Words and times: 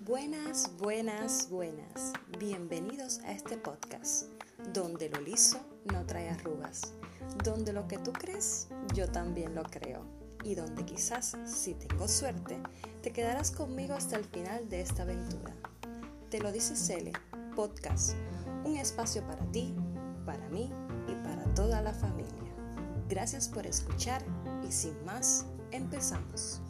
Buenas, 0.00 0.70
buenas, 0.78 1.50
buenas. 1.50 2.12
Bienvenidos 2.38 3.18
a 3.24 3.32
este 3.32 3.56
podcast, 3.58 4.26
donde 4.72 5.08
lo 5.08 5.20
liso 5.20 5.58
no 5.92 6.06
trae 6.06 6.30
arrugas, 6.30 6.94
donde 7.42 7.72
lo 7.72 7.88
que 7.88 7.98
tú 7.98 8.12
crees, 8.12 8.68
yo 8.94 9.10
también 9.10 9.56
lo 9.56 9.64
creo, 9.64 10.04
y 10.44 10.54
donde 10.54 10.84
quizás, 10.84 11.36
si 11.44 11.74
tengo 11.74 12.06
suerte, 12.06 12.60
te 13.02 13.12
quedarás 13.12 13.50
conmigo 13.50 13.94
hasta 13.94 14.14
el 14.14 14.24
final 14.24 14.68
de 14.68 14.82
esta 14.82 15.02
aventura. 15.02 15.56
Te 16.30 16.38
lo 16.38 16.52
dice 16.52 16.76
Cele, 16.76 17.10
podcast, 17.56 18.14
un 18.64 18.76
espacio 18.76 19.26
para 19.26 19.44
ti, 19.46 19.74
para 20.24 20.48
mí 20.50 20.72
y 21.08 21.14
para 21.24 21.42
toda 21.54 21.82
la 21.82 21.92
familia. 21.92 22.45
Gracias 23.08 23.48
por 23.48 23.66
escuchar 23.68 24.20
y 24.66 24.72
sin 24.72 25.04
más, 25.04 25.46
empezamos. 25.70 26.60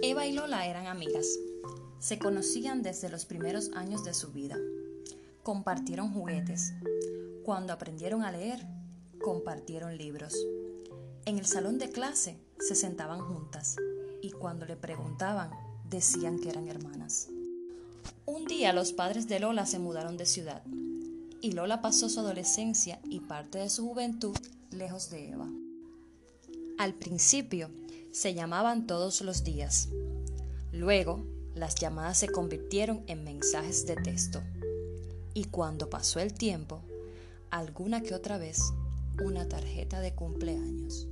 Eva 0.00 0.24
y 0.24 0.32
Lola 0.32 0.66
eran 0.66 0.86
amigas. 0.86 1.26
Se 1.98 2.18
conocían 2.18 2.82
desde 2.82 3.10
los 3.10 3.26
primeros 3.26 3.70
años 3.74 4.04
de 4.04 4.14
su 4.14 4.32
vida. 4.32 4.56
Compartieron 5.42 6.10
juguetes. 6.10 6.72
Cuando 7.44 7.74
aprendieron 7.74 8.22
a 8.22 8.32
leer, 8.32 8.66
compartieron 9.20 9.98
libros. 9.98 10.34
En 11.26 11.36
el 11.36 11.44
salón 11.44 11.78
de 11.78 11.90
clase 11.90 12.38
se 12.58 12.74
sentaban 12.74 13.20
juntas 13.20 13.76
y 14.22 14.30
cuando 14.30 14.66
le 14.66 14.76
preguntaban 14.76 15.50
decían 15.88 16.38
que 16.38 16.50
eran 16.50 16.68
hermanas. 16.68 17.28
Un 18.26 18.44
día 18.46 18.72
los 18.72 18.92
padres 18.92 19.28
de 19.28 19.40
Lola 19.40 19.66
se 19.66 19.78
mudaron 19.78 20.16
de 20.16 20.26
ciudad 20.26 20.62
y 21.40 21.52
Lola 21.52 21.80
pasó 21.80 22.08
su 22.08 22.20
adolescencia 22.20 23.00
y 23.08 23.20
parte 23.20 23.58
de 23.58 23.70
su 23.70 23.86
juventud 23.86 24.36
lejos 24.70 25.10
de 25.10 25.30
Eva. 25.30 25.48
Al 26.78 26.94
principio 26.94 27.70
se 28.12 28.34
llamaban 28.34 28.86
todos 28.86 29.20
los 29.22 29.44
días. 29.44 29.88
Luego, 30.72 31.24
las 31.54 31.74
llamadas 31.74 32.18
se 32.18 32.28
convirtieron 32.28 33.02
en 33.06 33.24
mensajes 33.24 33.86
de 33.86 33.96
texto. 33.96 34.40
Y 35.34 35.44
cuando 35.44 35.90
pasó 35.90 36.20
el 36.20 36.34
tiempo, 36.34 36.80
alguna 37.50 38.02
que 38.02 38.14
otra 38.14 38.38
vez, 38.38 38.72
una 39.24 39.48
tarjeta 39.48 40.00
de 40.00 40.14
cumpleaños. 40.14 41.08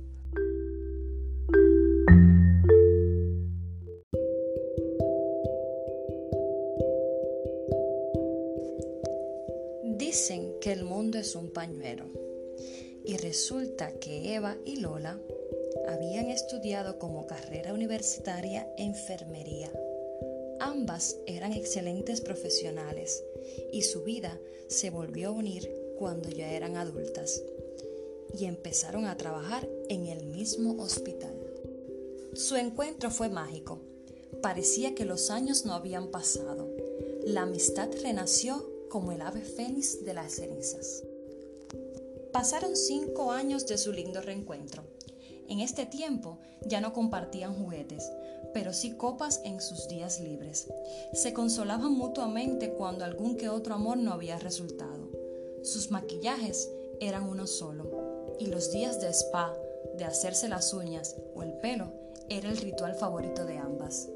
Dicen 10.17 10.55
que 10.59 10.71
el 10.71 10.83
mundo 10.83 11.19
es 11.19 11.35
un 11.35 11.51
pañuelo 11.51 12.05
y 13.05 13.17
resulta 13.17 13.99
que 13.99 14.33
Eva 14.33 14.57
y 14.65 14.77
Lola 14.77 15.21
habían 15.87 16.31
estudiado 16.31 16.97
como 16.97 17.27
carrera 17.27 17.71
universitaria 17.71 18.67
enfermería. 18.79 19.71
Ambas 20.59 21.17
eran 21.27 21.53
excelentes 21.53 22.21
profesionales 22.21 23.23
y 23.71 23.83
su 23.83 24.01
vida 24.01 24.39
se 24.65 24.89
volvió 24.89 25.27
a 25.27 25.33
unir 25.33 25.71
cuando 25.99 26.29
ya 26.29 26.51
eran 26.51 26.77
adultas 26.77 27.43
y 28.35 28.45
empezaron 28.45 29.05
a 29.05 29.17
trabajar 29.17 29.69
en 29.87 30.07
el 30.07 30.25
mismo 30.25 30.81
hospital. 30.81 31.35
Su 32.33 32.55
encuentro 32.55 33.11
fue 33.11 33.29
mágico. 33.29 33.81
Parecía 34.41 34.95
que 34.95 35.05
los 35.05 35.29
años 35.29 35.63
no 35.67 35.73
habían 35.73 36.07
pasado. 36.07 36.67
La 37.23 37.43
amistad 37.43 37.91
renació 38.01 38.76
como 38.89 39.11
el 39.11 39.21
ave 39.21 39.41
fénix 39.41 40.03
de 40.05 40.13
las 40.13 40.33
cenizas. 40.33 41.03
Pasaron 42.31 42.75
cinco 42.75 43.31
años 43.31 43.67
de 43.67 43.77
su 43.77 43.91
lindo 43.91 44.21
reencuentro 44.21 44.83
en 45.49 45.61
este 45.61 45.85
tiempo 45.85 46.39
ya 46.65 46.81
no 46.81 46.91
compartían 46.91 47.55
juguetes, 47.55 48.11
pero 48.53 48.73
sí 48.73 48.91
copas 48.91 49.41
en 49.45 49.61
sus 49.61 49.87
días 49.87 50.19
libres. 50.19 50.67
Se 51.13 51.33
consolaban 51.33 51.93
mutuamente 51.93 52.73
cuando 52.73 53.05
algún 53.05 53.37
que 53.37 53.47
otro 53.47 53.75
amor 53.75 53.97
no 53.97 54.11
había 54.11 54.37
resultado. 54.39 55.09
Sus 55.63 55.89
maquillajes 55.89 56.69
eran 56.99 57.23
uno 57.23 57.47
solo, 57.47 58.35
y 58.39 58.47
los 58.47 58.71
días 58.71 58.99
de 58.99 59.09
spa, 59.09 59.53
de 59.97 60.03
hacerse 60.03 60.49
las 60.49 60.73
uñas 60.73 61.15
o 61.33 61.43
el 61.43 61.53
pelo, 61.53 61.93
era 62.29 62.49
el 62.49 62.57
ritual 62.57 62.95
favorito 62.95 63.45
de 63.45 63.57
ambas. 63.57 64.09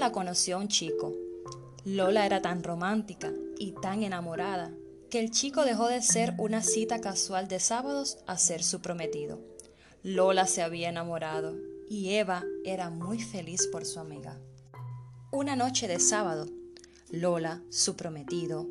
Lola 0.00 0.12
conoció 0.12 0.56
un 0.56 0.68
chico. 0.68 1.14
Lola 1.84 2.24
era 2.24 2.40
tan 2.40 2.62
romántica 2.62 3.34
y 3.58 3.72
tan 3.82 4.02
enamorada 4.02 4.72
que 5.10 5.20
el 5.20 5.30
chico 5.30 5.66
dejó 5.66 5.88
de 5.88 6.00
ser 6.00 6.32
una 6.38 6.62
cita 6.62 7.02
casual 7.02 7.48
de 7.48 7.60
sábados 7.60 8.16
a 8.26 8.38
ser 8.38 8.62
su 8.62 8.80
prometido. 8.80 9.42
Lola 10.02 10.46
se 10.46 10.62
había 10.62 10.88
enamorado 10.88 11.54
y 11.90 12.14
Eva 12.14 12.44
era 12.64 12.88
muy 12.88 13.20
feliz 13.20 13.66
por 13.66 13.84
su 13.84 14.00
amiga. 14.00 14.40
Una 15.32 15.54
noche 15.54 15.86
de 15.86 16.00
sábado, 16.00 16.46
Lola, 17.10 17.60
su 17.68 17.94
prometido, 17.94 18.70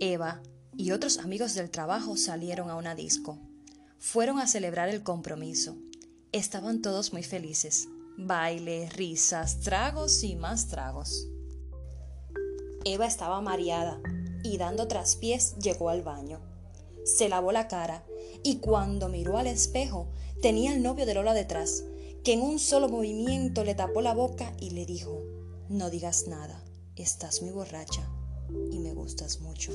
Eva 0.00 0.42
y 0.76 0.90
otros 0.90 1.18
amigos 1.18 1.54
del 1.54 1.70
trabajo 1.70 2.16
salieron 2.16 2.68
a 2.68 2.74
una 2.74 2.96
disco. 2.96 3.38
Fueron 4.00 4.40
a 4.40 4.48
celebrar 4.48 4.88
el 4.88 5.04
compromiso. 5.04 5.76
Estaban 6.32 6.82
todos 6.82 7.12
muy 7.12 7.22
felices 7.22 7.86
baile, 8.18 8.88
risas, 8.90 9.60
tragos 9.60 10.24
y 10.24 10.36
más 10.36 10.68
tragos. 10.68 11.28
Eva 12.84 13.06
estaba 13.06 13.40
mareada 13.40 14.00
y 14.42 14.56
dando 14.58 14.88
traspiés 14.88 15.56
llegó 15.56 15.90
al 15.90 16.02
baño. 16.02 16.40
Se 17.04 17.28
lavó 17.28 17.52
la 17.52 17.68
cara 17.68 18.04
y 18.42 18.58
cuando 18.58 19.08
miró 19.08 19.36
al 19.36 19.46
espejo 19.46 20.08
tenía 20.40 20.72
al 20.72 20.82
novio 20.82 21.04
de 21.04 21.14
Lola 21.14 21.34
detrás, 21.34 21.84
que 22.24 22.32
en 22.32 22.40
un 22.40 22.58
solo 22.58 22.88
movimiento 22.88 23.64
le 23.64 23.74
tapó 23.74 24.00
la 24.00 24.14
boca 24.14 24.52
y 24.58 24.70
le 24.70 24.86
dijo, 24.86 25.22
no 25.68 25.90
digas 25.90 26.26
nada, 26.26 26.64
estás 26.96 27.42
muy 27.42 27.52
borracha 27.52 28.08
y 28.70 28.78
me 28.78 28.94
gustas 28.94 29.40
mucho. 29.40 29.72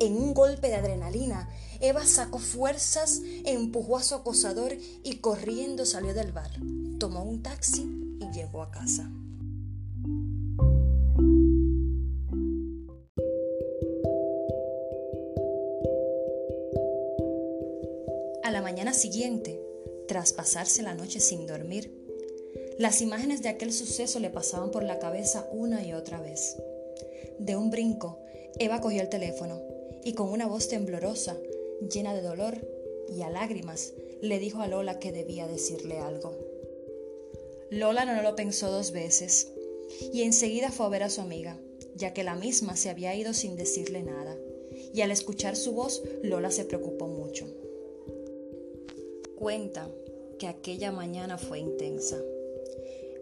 En 0.00 0.16
un 0.16 0.32
golpe 0.32 0.68
de 0.68 0.76
adrenalina, 0.76 1.50
Eva 1.80 2.06
sacó 2.06 2.38
fuerzas, 2.38 3.20
empujó 3.44 3.96
a 3.96 4.02
su 4.02 4.14
acosador 4.14 4.72
y 5.02 5.16
corriendo 5.16 5.84
salió 5.84 6.14
del 6.14 6.32
bar 6.32 6.50
tomó 7.00 7.22
un 7.22 7.42
taxi 7.42 8.18
y 8.20 8.30
llegó 8.30 8.60
a 8.60 8.70
casa. 8.70 9.10
A 18.44 18.50
la 18.50 18.60
mañana 18.60 18.92
siguiente, 18.92 19.58
tras 20.08 20.34
pasarse 20.34 20.82
la 20.82 20.94
noche 20.94 21.20
sin 21.20 21.46
dormir, 21.46 21.90
las 22.78 23.00
imágenes 23.00 23.40
de 23.40 23.48
aquel 23.48 23.72
suceso 23.72 24.20
le 24.20 24.28
pasaban 24.28 24.70
por 24.70 24.82
la 24.82 24.98
cabeza 24.98 25.48
una 25.52 25.82
y 25.82 25.94
otra 25.94 26.20
vez. 26.20 26.58
De 27.38 27.56
un 27.56 27.70
brinco, 27.70 28.18
Eva 28.58 28.82
cogió 28.82 29.00
el 29.00 29.08
teléfono 29.08 29.62
y 30.04 30.12
con 30.12 30.28
una 30.28 30.46
voz 30.46 30.68
temblorosa, 30.68 31.38
llena 31.90 32.12
de 32.12 32.20
dolor 32.20 32.58
y 33.08 33.22
a 33.22 33.30
lágrimas, 33.30 33.94
le 34.20 34.38
dijo 34.38 34.60
a 34.60 34.68
Lola 34.68 34.98
que 34.98 35.12
debía 35.12 35.48
decirle 35.48 35.98
algo. 35.98 36.49
Lola 37.70 38.04
no 38.04 38.20
lo 38.22 38.34
pensó 38.34 38.70
dos 38.70 38.90
veces 38.90 39.52
y 40.12 40.22
enseguida 40.22 40.70
fue 40.70 40.86
a 40.86 40.88
ver 40.88 41.02
a 41.04 41.10
su 41.10 41.20
amiga, 41.20 41.56
ya 41.94 42.12
que 42.12 42.24
la 42.24 42.34
misma 42.34 42.76
se 42.76 42.90
había 42.90 43.14
ido 43.14 43.32
sin 43.32 43.56
decirle 43.56 44.02
nada, 44.02 44.36
y 44.92 45.02
al 45.02 45.10
escuchar 45.10 45.56
su 45.56 45.72
voz 45.72 46.02
Lola 46.22 46.50
se 46.50 46.64
preocupó 46.64 47.06
mucho. 47.06 47.46
Cuenta 49.36 49.88
que 50.38 50.48
aquella 50.48 50.90
mañana 50.90 51.38
fue 51.38 51.58
intensa. 51.60 52.16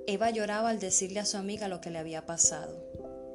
Eva 0.06 0.30
lloraba 0.30 0.70
al 0.70 0.78
decirle 0.78 1.20
a 1.20 1.26
su 1.26 1.36
amiga 1.36 1.68
lo 1.68 1.80
que 1.80 1.90
le 1.90 1.98
había 1.98 2.24
pasado, 2.24 2.74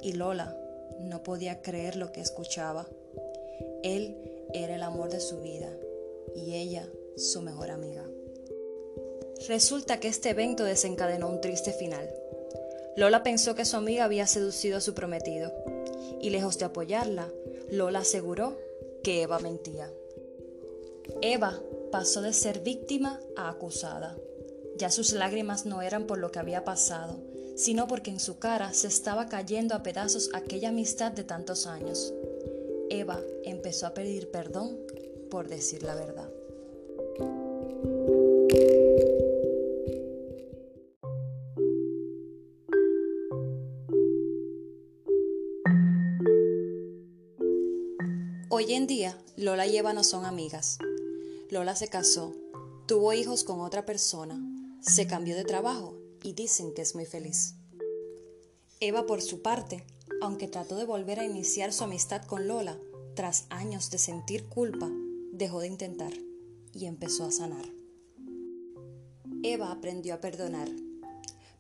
y 0.02 0.14
Lola 0.14 0.58
no 1.00 1.22
podía 1.22 1.62
creer 1.62 1.96
lo 1.96 2.12
que 2.12 2.22
escuchaba. 2.22 2.88
Él 3.84 4.18
era 4.54 4.76
el 4.76 4.84
amor 4.84 5.10
de 5.12 5.20
su 5.20 5.42
vida 5.42 5.72
y 6.36 6.56
ella 6.56 6.88
su 7.18 7.42
mejor 7.42 7.70
amiga. 7.70 8.08
Resulta 9.48 10.00
que 10.00 10.08
este 10.08 10.30
evento 10.30 10.64
desencadenó 10.64 11.28
un 11.28 11.42
triste 11.42 11.74
final. 11.74 12.10
Lola 12.96 13.24
pensó 13.24 13.56
que 13.56 13.66
su 13.66 13.76
amiga 13.76 14.06
había 14.06 14.26
seducido 14.26 14.78
a 14.78 14.82
su 14.82 14.94
prometido, 14.94 15.52
y 16.22 16.30
lejos 16.30 16.58
de 16.60 16.66
apoyarla, 16.66 17.28
Lola 17.70 18.00
aseguró 18.00 18.58
que 19.04 19.22
Eva 19.22 19.40
mentía. 19.40 19.92
Eva 21.22 21.60
pasó 21.92 22.22
de 22.22 22.32
ser 22.32 22.62
víctima 22.62 23.20
a 23.36 23.50
acusada. 23.50 24.16
Ya 24.78 24.90
sus 24.90 25.12
lágrimas 25.12 25.66
no 25.66 25.82
eran 25.82 26.08
por 26.08 26.20
lo 26.20 26.32
que 26.32 26.40
había 26.40 26.64
pasado, 26.64 27.20
sino 27.56 27.88
porque 27.88 28.12
en 28.12 28.20
su 28.20 28.40
cara 28.40 28.74
se 28.74 28.88
estaba 28.88 29.28
cayendo 29.28 29.76
a 29.76 29.84
pedazos 29.84 30.30
aquella 30.34 30.70
amistad 30.70 31.12
de 31.12 31.24
tantos 31.24 31.68
años. 31.68 32.14
Eva 32.90 33.20
empezó 33.44 33.88
a 33.88 33.94
pedir 33.94 34.32
perdón 34.32 34.80
por 35.30 35.50
decir 35.50 35.84
la 35.84 35.96
verdad. 35.96 36.30
Hoy 48.66 48.76
en 48.76 48.88
día, 48.88 49.22
Lola 49.36 49.68
y 49.68 49.76
Eva 49.76 49.92
no 49.92 50.06
son 50.06 50.24
amigas. 50.24 50.78
Lola 51.50 51.76
se 51.76 51.90
casó, 51.90 52.34
tuvo 52.88 53.12
hijos 53.12 53.44
con 53.44 53.60
otra 53.60 53.86
persona, 53.86 54.42
se 54.80 55.06
cambió 55.06 55.36
de 55.36 55.44
trabajo 55.44 55.98
y 56.24 56.32
dicen 56.32 56.74
que 56.74 56.82
es 56.82 56.96
muy 56.96 57.06
feliz. 57.06 57.56
Eva, 58.80 59.06
por 59.06 59.22
su 59.22 59.42
parte, 59.42 59.86
aunque 60.22 60.48
trató 60.48 60.78
de 60.78 60.86
volver 60.86 61.20
a 61.20 61.26
iniciar 61.26 61.74
su 61.74 61.84
amistad 61.84 62.24
con 62.24 62.48
Lola, 62.48 62.80
tras 63.16 63.48
años 63.50 63.92
de 63.92 63.98
sentir 63.98 64.48
culpa, 64.48 64.90
dejó 65.34 65.60
de 65.60 65.68
intentar 65.68 66.14
y 66.72 66.86
empezó 66.86 67.26
a 67.26 67.34
sanar. 67.34 67.66
Eva 69.44 69.74
aprendió 69.74 70.14
a 70.14 70.22
perdonar. 70.22 70.70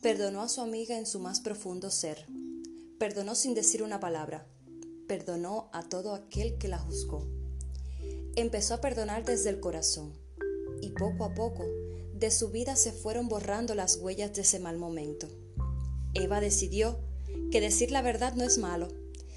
Perdonó 0.01 0.41
a 0.41 0.47
su 0.47 0.61
amiga 0.61 0.97
en 0.97 1.05
su 1.05 1.19
más 1.19 1.41
profundo 1.41 1.91
ser. 1.91 2.27
Perdonó 2.97 3.35
sin 3.35 3.55
decir 3.55 3.83
una 3.83 3.99
palabra. 3.99 4.47
Perdonó 5.13 5.69
a 5.73 5.83
todo 5.83 6.15
aquel 6.15 6.57
que 6.57 6.67
la 6.67 6.79
juzgó. 6.79 7.27
Empezó 8.35 8.73
a 8.73 8.81
perdonar 8.81 9.23
desde 9.23 9.51
el 9.51 9.59
corazón 9.59 10.11
y 10.81 10.89
poco 10.89 11.23
a 11.23 11.35
poco 11.35 11.63
de 12.15 12.31
su 12.31 12.49
vida 12.49 12.75
se 12.75 12.91
fueron 12.91 13.27
borrando 13.29 13.75
las 13.75 13.97
huellas 13.97 14.33
de 14.33 14.41
ese 14.41 14.57
mal 14.57 14.79
momento. 14.79 15.27
Eva 16.15 16.41
decidió 16.41 16.97
que 17.51 17.61
decir 17.61 17.91
la 17.91 18.01
verdad 18.01 18.33
no 18.33 18.43
es 18.43 18.57
malo, 18.57 18.87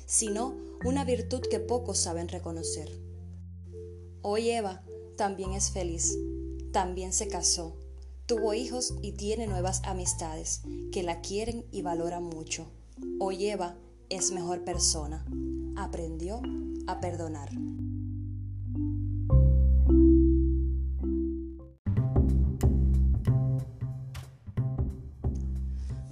sino 0.07 0.57
una 0.83 1.05
virtud 1.05 1.43
que 1.43 1.61
pocos 1.61 1.99
saben 1.99 2.29
reconocer. 2.29 2.91
Hoy 4.23 4.49
Eva 4.49 4.83
también 5.19 5.53
es 5.53 5.73
feliz, 5.73 6.17
también 6.73 7.13
se 7.13 7.29
casó, 7.29 7.77
tuvo 8.25 8.55
hijos 8.55 8.95
y 9.03 9.13
tiene 9.13 9.47
nuevas 9.47 9.83
amistades 9.85 10.63
que 10.91 11.03
la 11.03 11.21
quieren 11.21 11.67
y 11.71 11.83
valoran 11.83 12.23
mucho. 12.23 12.67
Hoy 13.21 13.49
Eva 13.49 13.77
es 14.09 14.31
mejor 14.33 14.65
persona, 14.65 15.27
aprendió 15.77 16.41
a 16.87 17.01
perdonar. 17.01 17.51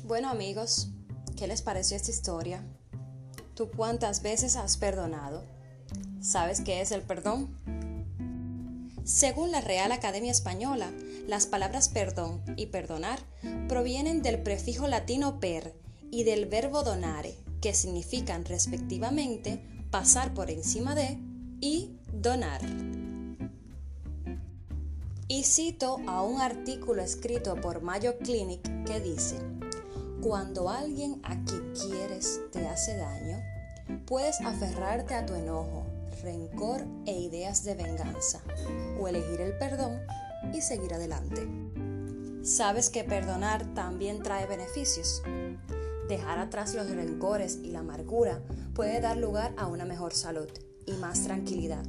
Bueno 0.05 0.29
amigos, 0.29 0.89
¿qué 1.37 1.47
les 1.47 1.63
pareció 1.63 1.97
esta 1.97 2.11
historia? 2.11 2.63
¿Tú 3.55 3.71
cuántas 3.71 4.23
veces 4.23 4.57
has 4.57 4.77
perdonado? 4.77 5.45
¿Sabes 6.21 6.61
qué 6.61 6.81
es 6.81 6.93
el 6.93 7.03
perdón? 7.03 7.49
Según 9.05 9.51
la 9.51 9.61
Real 9.61 9.93
Academia 9.93 10.31
Española, 10.31 10.91
las 11.27 11.47
palabras 11.47 11.89
perdón 11.89 12.43
y 12.57 12.67
perdonar 12.67 13.19
provienen 13.69 14.23
del 14.23 14.43
prefijo 14.43 14.89
latino 14.89 15.41
per 15.41 15.75
y 16.11 16.25
del 16.25 16.47
verbo 16.47 16.83
donare, 16.83 17.35
que 17.65 17.73
significan 17.73 18.45
respectivamente 18.45 19.59
pasar 19.91 20.35
por 20.35 20.51
encima 20.51 20.95
de 20.95 21.19
y 21.63 21.97
donar. 22.13 22.61
Y 25.29 25.45
cito 25.45 25.97
a 26.07 26.23
un 26.25 26.43
artículo 26.43 27.01
escrito 27.01 27.57
por 27.57 27.81
Mayo 27.81 28.19
Clinic 28.19 28.61
que 28.85 29.01
dice, 29.01 29.39
cuando 30.21 30.69
alguien 30.69 31.23
a 31.23 31.43
quien 31.43 31.73
quieres 31.73 32.43
te 32.53 32.69
hace 32.69 32.99
daño, 32.99 33.39
puedes 34.05 34.43
aferrarte 34.43 35.15
a 35.15 35.25
tu 35.25 35.33
enojo, 35.35 35.87
rencor 36.23 36.85
e 37.07 37.19
ideas 37.19 37.65
de 37.65 37.77
venganza, 37.77 38.43
o 39.01 39.09
elegir 39.09 39.41
el 39.41 39.57
perdón 39.57 40.03
y 40.53 40.61
seguir 40.61 40.93
adelante. 40.93 41.49
Sabes 42.43 42.91
que 42.91 43.05
perdonar 43.05 43.65
también 43.73 44.23
trae 44.23 44.45
beneficios. 44.45 45.23
Dejar 46.09 46.39
atrás 46.39 46.75
los 46.75 46.91
rencores 46.91 47.59
y 47.63 47.71
la 47.71 47.81
amargura 47.81 48.43
puede 48.75 49.01
dar 49.01 49.17
lugar 49.17 49.55
a 49.57 49.67
una 49.67 49.85
mejor 49.85 50.13
salud 50.13 50.49
y 50.87 50.93
más 50.93 51.23
tranquilidad. 51.25 51.85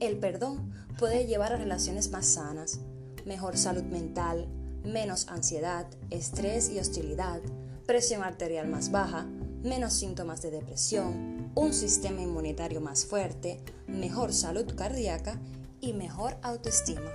El 0.00 0.18
perdón 0.18 0.72
puede 0.98 1.26
llevar 1.26 1.52
a 1.52 1.56
relaciones 1.56 2.10
más 2.10 2.26
sanas, 2.26 2.80
mejor 3.24 3.56
salud 3.56 3.84
mental, 3.84 4.48
menos 4.84 5.28
ansiedad, 5.28 5.86
estrés 6.10 6.70
y 6.70 6.78
hostilidad, 6.78 7.40
presión 7.86 8.22
arterial 8.22 8.68
más 8.68 8.90
baja, 8.90 9.26
menos 9.62 9.92
síntomas 9.92 10.42
de 10.42 10.50
depresión, 10.50 11.52
un 11.54 11.72
sistema 11.72 12.20
inmunitario 12.20 12.80
más 12.80 13.04
fuerte, 13.04 13.60
mejor 13.86 14.32
salud 14.32 14.74
cardíaca 14.74 15.40
y 15.80 15.92
mejor 15.92 16.36
autoestima. 16.42 17.10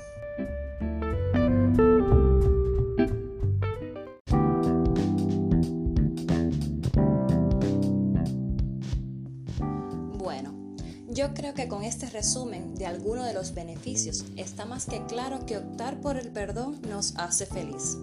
Yo 11.14 11.36
creo 11.36 11.54
que 11.54 11.68
con 11.68 11.84
este 11.84 12.08
resumen 12.10 12.74
de 12.74 12.88
algunos 12.88 13.28
de 13.28 13.36
los 13.36 13.54
beneficios 13.54 14.26
está 14.36 14.66
más 14.66 14.88
que 14.88 15.06
claro 15.06 15.46
que 15.46 15.60
optar 15.60 16.02
por 16.02 16.18
el 16.18 16.32
perdón 16.32 16.82
nos 16.90 17.16
hace 17.18 17.46
feliz. 17.46 18.00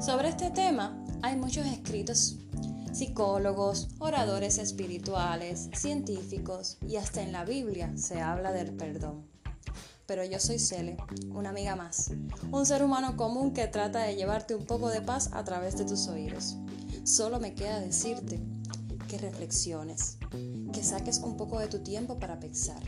Sobre 0.00 0.30
este 0.30 0.50
tema 0.50 1.04
hay 1.20 1.36
muchos 1.36 1.66
escritos, 1.66 2.38
psicólogos, 2.90 3.88
oradores 3.98 4.56
espirituales, 4.56 5.68
científicos 5.74 6.78
y 6.80 6.96
hasta 6.96 7.20
en 7.20 7.32
la 7.32 7.44
Biblia 7.44 7.92
se 7.98 8.22
habla 8.22 8.52
del 8.52 8.72
perdón. 8.72 9.26
Pero 10.06 10.24
yo 10.24 10.40
soy 10.40 10.58
Cele, 10.58 10.96
una 11.28 11.50
amiga 11.50 11.76
más, 11.76 12.12
un 12.50 12.64
ser 12.64 12.82
humano 12.82 13.14
común 13.14 13.52
que 13.52 13.66
trata 13.66 14.04
de 14.04 14.16
llevarte 14.16 14.54
un 14.54 14.64
poco 14.64 14.88
de 14.88 15.02
paz 15.02 15.28
a 15.34 15.44
través 15.44 15.76
de 15.76 15.84
tus 15.84 16.08
oídos. 16.08 16.56
Solo 17.04 17.40
me 17.40 17.54
queda 17.54 17.78
decirte 17.78 18.40
que 19.08 19.18
reflexiones, 19.18 20.18
que 20.72 20.84
saques 20.84 21.18
un 21.18 21.36
poco 21.36 21.58
de 21.58 21.66
tu 21.66 21.80
tiempo 21.80 22.20
para 22.20 22.38
pensar. 22.38 22.80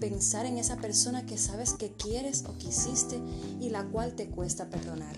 Pensar 0.00 0.46
en 0.46 0.56
esa 0.56 0.76
persona 0.76 1.26
que 1.26 1.36
sabes 1.36 1.74
que 1.74 1.92
quieres 1.92 2.44
o 2.46 2.56
quisiste 2.56 3.20
y 3.60 3.68
la 3.68 3.84
cual 3.84 4.14
te 4.14 4.28
cuesta 4.28 4.70
perdonar. 4.70 5.16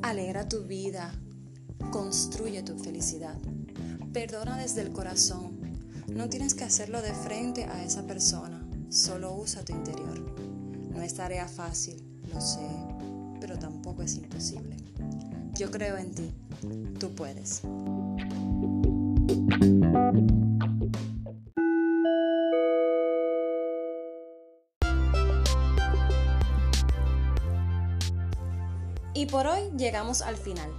Alegra 0.00 0.48
tu 0.48 0.62
vida, 0.62 1.12
construye 1.90 2.62
tu 2.62 2.78
felicidad. 2.78 3.36
Perdona 4.12 4.56
desde 4.56 4.80
el 4.80 4.92
corazón. 4.92 5.58
No 6.08 6.28
tienes 6.28 6.54
que 6.54 6.64
hacerlo 6.64 7.02
de 7.02 7.12
frente 7.12 7.64
a 7.64 7.84
esa 7.84 8.06
persona, 8.06 8.66
solo 8.88 9.34
usa 9.34 9.64
tu 9.64 9.72
interior. 9.72 10.20
No 10.90 11.02
es 11.02 11.14
tarea 11.14 11.48
fácil, 11.48 11.96
lo 12.32 12.40
sé, 12.40 12.68
pero 13.40 13.58
tampoco 13.58 14.02
es 14.02 14.14
imposible. 14.14 14.76
Yo 15.56 15.70
creo 15.70 15.96
en 15.96 16.14
ti, 16.14 16.32
tú 17.00 17.14
puedes. 17.14 17.62
Y 29.16 29.26
por 29.26 29.46
hoy 29.46 29.70
llegamos 29.76 30.22
al 30.22 30.36
final. 30.36 30.70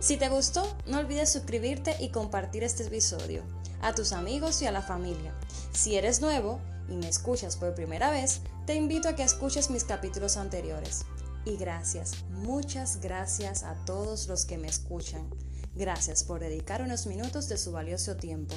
Si 0.00 0.16
te 0.18 0.28
gustó, 0.28 0.62
no 0.86 0.98
olvides 0.98 1.32
suscribirte 1.32 1.96
y 2.00 2.10
compartir 2.10 2.64
este 2.64 2.82
episodio 2.82 3.42
a 3.80 3.94
tus 3.94 4.12
amigos 4.12 4.60
y 4.60 4.66
a 4.66 4.72
la 4.72 4.82
familia. 4.82 5.34
Si 5.72 5.96
eres 5.96 6.20
nuevo 6.20 6.60
y 6.88 6.96
me 6.96 7.08
escuchas 7.08 7.56
por 7.56 7.74
primera 7.74 8.10
vez, 8.10 8.42
te 8.66 8.74
invito 8.74 9.08
a 9.08 9.14
que 9.14 9.22
escuches 9.22 9.70
mis 9.70 9.84
capítulos 9.84 10.36
anteriores. 10.36 11.06
Y 11.46 11.56
gracias, 11.56 12.24
muchas 12.30 13.00
gracias 13.00 13.62
a 13.62 13.74
todos 13.84 14.28
los 14.28 14.44
que 14.44 14.58
me 14.58 14.68
escuchan. 14.68 15.28
Gracias 15.74 16.24
por 16.24 16.40
dedicar 16.40 16.82
unos 16.82 17.06
minutos 17.06 17.48
de 17.48 17.58
su 17.58 17.72
valioso 17.72 18.16
tiempo. 18.16 18.54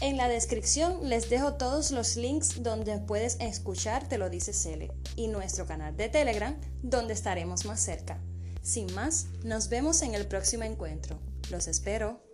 En 0.00 0.16
la 0.16 0.28
descripción 0.28 1.08
les 1.08 1.28
dejo 1.28 1.54
todos 1.54 1.90
los 1.90 2.16
links 2.16 2.62
donde 2.62 2.98
puedes 2.98 3.36
escuchar 3.38 4.08
Te 4.08 4.16
lo 4.16 4.30
dice 4.30 4.54
Cele 4.54 4.92
y 5.14 5.28
nuestro 5.28 5.66
canal 5.66 5.94
de 5.96 6.08
Telegram 6.08 6.56
donde 6.82 7.12
estaremos 7.12 7.66
más 7.66 7.80
cerca. 7.80 8.18
Sin 8.62 8.92
más, 8.94 9.26
nos 9.44 9.68
vemos 9.68 10.02
en 10.02 10.14
el 10.14 10.26
próximo 10.26 10.64
encuentro. 10.64 11.18
Los 11.50 11.66
espero. 11.66 12.29